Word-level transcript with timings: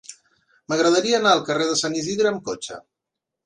M'agradaria 0.73 1.19
anar 1.19 1.35
al 1.39 1.45
carrer 1.51 1.69
de 1.73 1.77
Sant 1.85 2.01
Isidre 2.03 2.33
amb 2.33 2.45
cotxe. 2.51 2.83